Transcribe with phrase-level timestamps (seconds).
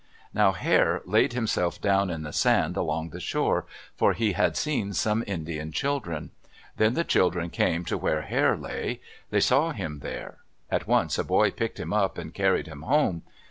[0.33, 4.93] Now Hare laid himself down in the sand along the shore, for he had seen
[4.93, 6.31] some Indian children.
[6.75, 8.99] Then the children came to where Hare lay.
[9.29, 10.37] They saw him there.
[10.71, 13.21] At once a boy picked him up and carried him home.